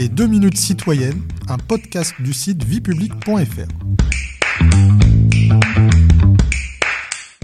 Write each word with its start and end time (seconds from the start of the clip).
Les 0.00 0.08
2 0.08 0.28
minutes 0.28 0.56
citoyennes, 0.56 1.20
un 1.46 1.58
podcast 1.58 2.14
du 2.20 2.32
site 2.32 2.64
viepublic.fr. 2.64 3.68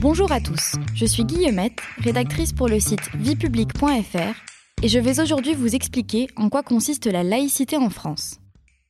Bonjour 0.00 0.32
à 0.32 0.40
tous, 0.40 0.76
je 0.94 1.04
suis 1.04 1.26
Guillemette, 1.26 1.82
rédactrice 1.98 2.54
pour 2.54 2.68
le 2.68 2.80
site 2.80 3.14
viepublic.fr 3.14 4.34
et 4.82 4.88
je 4.88 4.98
vais 4.98 5.20
aujourd'hui 5.20 5.52
vous 5.52 5.74
expliquer 5.74 6.28
en 6.36 6.48
quoi 6.48 6.62
consiste 6.62 7.04
la 7.04 7.22
laïcité 7.22 7.76
en 7.76 7.90
France. 7.90 8.40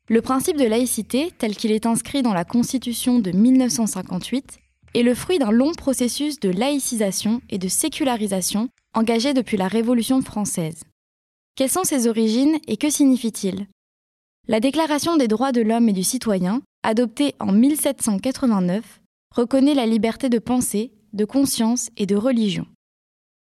Le 0.09 0.23
principe 0.23 0.59
de 0.59 0.67
laïcité, 0.67 1.33
tel 1.37 1.57
qu'il 1.57 1.73
est 1.73 1.87
inscrit 1.87 2.23
dans 2.23 2.35
la 2.35 2.45
Constitution 2.45 3.19
de 3.19 3.33
1958, 3.33 4.61
est 4.95 5.03
le 5.03 5.17
fruit 5.17 5.41
d'un 5.41 5.51
long 5.51 5.73
processus 5.73 6.39
de 6.39 6.51
laïcisation 6.51 7.41
et 7.51 7.59
de 7.59 7.67
sécularisation 7.67 8.69
engagé 8.95 9.35
depuis 9.35 9.57
la 9.57 9.67
Révolution 9.67 10.23
française. 10.23 10.83
Quelles 11.57 11.71
sont 11.71 11.85
ses 11.85 12.07
origines 12.07 12.59
et 12.69 12.77
que 12.77 12.91
signifie-t-il? 12.91 13.67
La 14.47 14.61
Déclaration 14.61 15.17
des 15.17 15.27
droits 15.27 15.53
de 15.53 15.63
l'homme 15.63 15.89
et 15.89 15.95
du 15.95 16.03
citoyen, 16.03 16.61
adoptée 16.83 17.35
en 17.41 17.51
1789, 17.51 19.01
reconnaît 19.35 19.73
la 19.73 19.87
liberté 19.87 20.29
de 20.29 20.39
pensée, 20.39 20.93
de 21.15 21.25
conscience 21.25 21.89
et 21.97 22.05
de 22.05 22.15
religion. 22.15 22.67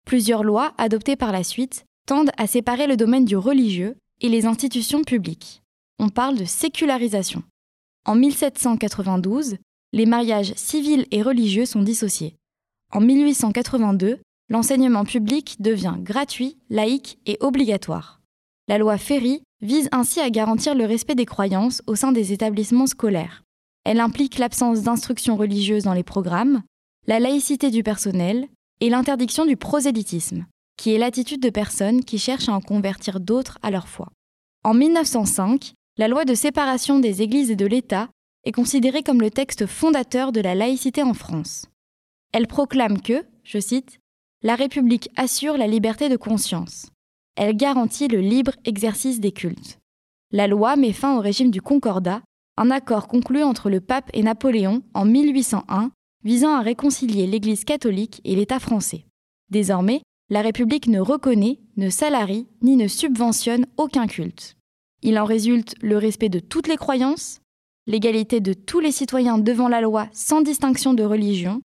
Plusieurs 0.06 0.44
lois, 0.44 0.74
adoptées 0.78 1.16
par 1.16 1.32
la 1.32 1.42
suite, 1.42 1.86
tendent 2.06 2.30
à 2.36 2.46
séparer 2.46 2.86
le 2.86 2.96
domaine 2.96 3.24
du 3.24 3.36
religieux 3.36 3.96
et 4.20 4.28
les 4.28 4.46
institutions 4.46 5.02
publiques. 5.02 5.62
On 5.98 6.08
parle 6.08 6.38
de 6.38 6.44
sécularisation. 6.44 7.42
En 8.06 8.14
1792, 8.14 9.56
les 9.92 10.06
mariages 10.06 10.54
civils 10.54 11.06
et 11.10 11.22
religieux 11.22 11.66
sont 11.66 11.82
dissociés. 11.82 12.36
En 12.92 13.00
1882, 13.00 14.20
l'enseignement 14.54 15.04
public 15.04 15.56
devient 15.58 15.96
gratuit, 15.98 16.56
laïque 16.70 17.18
et 17.26 17.38
obligatoire. 17.40 18.20
La 18.68 18.78
loi 18.78 18.98
Ferry 18.98 19.42
vise 19.60 19.88
ainsi 19.90 20.20
à 20.20 20.30
garantir 20.30 20.76
le 20.76 20.84
respect 20.84 21.16
des 21.16 21.26
croyances 21.26 21.82
au 21.88 21.96
sein 21.96 22.12
des 22.12 22.32
établissements 22.32 22.86
scolaires. 22.86 23.42
Elle 23.84 23.98
implique 23.98 24.38
l'absence 24.38 24.82
d'instruction 24.82 25.34
religieuse 25.34 25.82
dans 25.82 25.92
les 25.92 26.04
programmes, 26.04 26.62
la 27.08 27.18
laïcité 27.18 27.72
du 27.72 27.82
personnel 27.82 28.46
et 28.80 28.90
l'interdiction 28.90 29.44
du 29.44 29.56
prosélytisme, 29.56 30.46
qui 30.76 30.94
est 30.94 30.98
l'attitude 30.98 31.42
de 31.42 31.50
personnes 31.50 32.04
qui 32.04 32.18
cherchent 32.18 32.48
à 32.48 32.54
en 32.54 32.60
convertir 32.60 33.18
d'autres 33.18 33.58
à 33.60 33.72
leur 33.72 33.88
foi. 33.88 34.06
En 34.62 34.72
1905, 34.72 35.72
la 35.98 36.06
loi 36.06 36.24
de 36.24 36.34
séparation 36.34 37.00
des 37.00 37.22
églises 37.22 37.50
et 37.50 37.56
de 37.56 37.66
l'État 37.66 38.08
est 38.44 38.52
considérée 38.52 39.02
comme 39.02 39.20
le 39.20 39.32
texte 39.32 39.66
fondateur 39.66 40.30
de 40.30 40.40
la 40.40 40.54
laïcité 40.54 41.02
en 41.02 41.12
France. 41.12 41.66
Elle 42.32 42.46
proclame 42.46 43.02
que, 43.02 43.24
je 43.42 43.58
cite, 43.58 43.98
la 44.44 44.56
République 44.56 45.08
assure 45.16 45.56
la 45.56 45.66
liberté 45.66 46.10
de 46.10 46.18
conscience. 46.18 46.90
Elle 47.34 47.56
garantit 47.56 48.08
le 48.08 48.20
libre 48.20 48.52
exercice 48.66 49.18
des 49.18 49.32
cultes. 49.32 49.78
La 50.32 50.46
loi 50.46 50.76
met 50.76 50.92
fin 50.92 51.16
au 51.16 51.20
régime 51.20 51.50
du 51.50 51.62
Concordat, 51.62 52.20
un 52.58 52.70
accord 52.70 53.08
conclu 53.08 53.42
entre 53.42 53.70
le 53.70 53.80
pape 53.80 54.10
et 54.12 54.22
Napoléon 54.22 54.82
en 54.92 55.06
1801 55.06 55.90
visant 56.24 56.54
à 56.54 56.60
réconcilier 56.60 57.26
l'Église 57.26 57.64
catholique 57.64 58.20
et 58.24 58.36
l'État 58.36 58.58
français. 58.58 59.06
Désormais, 59.50 60.02
la 60.28 60.42
République 60.42 60.88
ne 60.88 61.00
reconnaît, 61.00 61.60
ne 61.78 61.88
salarie 61.88 62.46
ni 62.60 62.76
ne 62.76 62.86
subventionne 62.86 63.64
aucun 63.78 64.06
culte. 64.06 64.56
Il 65.02 65.18
en 65.18 65.24
résulte 65.24 65.74
le 65.80 65.96
respect 65.96 66.28
de 66.28 66.38
toutes 66.40 66.68
les 66.68 66.76
croyances, 66.76 67.40
l'égalité 67.86 68.40
de 68.40 68.52
tous 68.52 68.80
les 68.80 68.92
citoyens 68.92 69.38
devant 69.38 69.68
la 69.68 69.80
loi 69.80 70.08
sans 70.12 70.42
distinction 70.42 70.92
de 70.92 71.02
religion, 71.02 71.62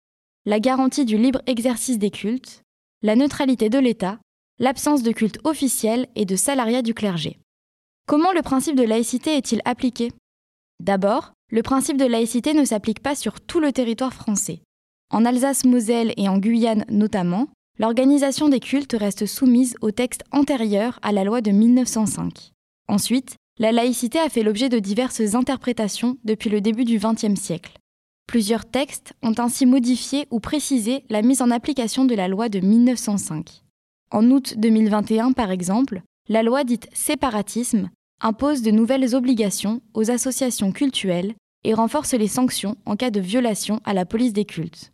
la 0.45 0.59
garantie 0.59 1.05
du 1.05 1.17
libre 1.17 1.41
exercice 1.47 1.99
des 1.99 2.11
cultes, 2.11 2.64
la 3.05 3.17
neutralité 3.17 3.69
de 3.69 3.79
l'État, 3.79 4.19
l'absence 4.59 5.03
de 5.03 5.13
culte 5.13 5.39
officiel 5.45 6.09
et 6.17 6.25
de 6.25 6.37
salariat 6.37 6.81
du 6.81 6.95
clergé. 6.95 7.39
Comment 8.09 8.33
le 8.33 8.41
principe 8.41 8.77
de 8.77 8.83
laïcité 8.83 9.37
est-il 9.37 9.61
appliqué? 9.67 10.11
D'abord, 10.83 11.35
le 11.51 11.63
principe 11.63 11.99
de 11.99 12.07
laïcité 12.07 12.55
ne 12.55 12.65
s'applique 12.65 13.01
pas 13.01 13.15
sur 13.15 13.43
tout 13.43 13.61
le 13.61 13.73
territoire 13.73 14.15
français. 14.15 14.63
En 15.13 15.27
Alsace-Moselle 15.27 16.15
et 16.17 16.31
en 16.31 16.39
Guyane 16.39 16.87
notamment, 16.89 17.49
l'organisation 17.79 18.49
des 18.49 18.59
cultes 18.59 18.97
reste 18.99 19.27
soumise 19.27 19.77
au 19.83 19.91
texte 19.91 20.23
antérieur 20.33 20.99
à 21.03 21.13
la 21.13 21.25
loi 21.25 21.43
de 21.43 21.51
1905. 21.51 22.53
Ensuite, 22.89 23.37
la 23.59 23.71
laïcité 23.71 24.19
a 24.19 24.31
fait 24.31 24.43
l'objet 24.43 24.71
de 24.71 24.79
diverses 24.79 25.35
interprétations 25.35 26.17
depuis 26.25 26.49
le 26.49 26.63
début 26.63 26.85
du 26.85 26.99
XXe 26.99 27.39
siècle. 27.39 27.75
Plusieurs 28.27 28.65
textes 28.65 29.13
ont 29.23 29.35
ainsi 29.39 29.67
modifié 29.67 30.27
ou 30.31 30.41
précisé 30.41 31.05
la 31.11 31.23
mise 31.23 31.43
en 31.43 31.51
application 31.51 32.05
de 32.05 32.15
la 32.15 32.29
loi 32.29 32.49
de 32.49 32.61
1905. 32.61 33.63
En 34.11 34.31
août 34.31 34.55
2021, 34.57 35.33
par 35.33 35.51
exemple, 35.51 36.03
la 36.29 36.43
loi 36.43 36.65
dite 36.65 36.89
séparatisme 36.93 37.91
impose 38.21 38.63
de 38.63 38.71
nouvelles 38.71 39.15
obligations 39.15 39.81
aux 39.93 40.11
associations 40.11 40.73
cultuelles 40.73 41.35
et 41.65 41.75
renforce 41.75 42.15
les 42.15 42.29
sanctions 42.29 42.77
en 42.87 42.97
cas 42.97 43.11
de 43.11 43.21
violation 43.21 43.81
à 43.85 43.93
la 43.93 44.07
police 44.07 44.33
des 44.33 44.45
cultes. 44.45 44.93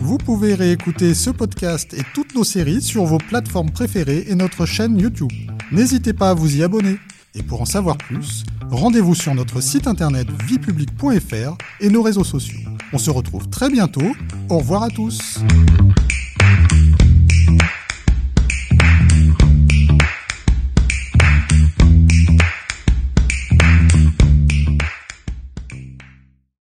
Vous 0.00 0.18
pouvez 0.18 0.54
réécouter 0.54 1.14
ce 1.14 1.30
podcast 1.30 1.94
et 1.94 2.02
toutes 2.14 2.34
nos 2.34 2.44
séries 2.44 2.82
sur 2.82 3.04
vos 3.04 3.18
plateformes 3.18 3.70
préférées 3.70 4.24
et 4.28 4.34
notre 4.34 4.66
chaîne 4.66 4.98
YouTube. 4.98 5.32
N'hésitez 5.70 6.12
pas 6.12 6.30
à 6.30 6.34
vous 6.34 6.56
y 6.56 6.62
abonner. 6.62 6.98
Et 7.34 7.42
pour 7.42 7.62
en 7.62 7.64
savoir 7.64 7.96
plus, 7.96 8.44
rendez-vous 8.72 9.14
sur 9.14 9.34
notre 9.34 9.60
site 9.60 9.86
internet 9.86 10.26
viepublic.fr 10.46 11.56
et 11.80 11.88
nos 11.88 12.02
réseaux 12.02 12.24
sociaux. 12.24 12.58
On 12.92 12.98
se 12.98 13.10
retrouve 13.10 13.48
très 13.48 13.70
bientôt. 13.70 14.14
Au 14.48 14.58
revoir 14.58 14.82
à 14.82 14.88
tous. 14.88 15.38